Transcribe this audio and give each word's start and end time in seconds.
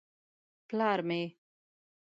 _پلار 0.67 0.99
مې. 1.07 1.21